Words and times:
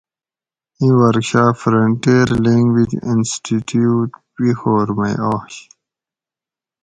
ایں 0.79 0.93
ورکشاپ 0.99 1.53
فرنٹیٔر 1.61 2.27
لینگویج 2.43 2.91
انسٹی 3.07 3.57
ٹیوٹ 3.67 4.09
پیخور 4.33 4.87
مئ 4.97 5.15
آش 5.33 5.53